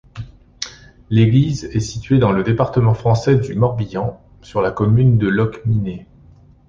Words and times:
L'église 1.11 1.65
est 1.65 1.79
située 1.79 2.17
dans 2.17 2.31
le 2.31 2.41
département 2.41 2.95
français 2.95 3.35
du 3.35 3.53
Morbihan, 3.53 4.19
sur 4.41 4.63
la 4.63 4.71
commune 4.71 5.19
de 5.19 5.27
Locminé. 5.27 6.07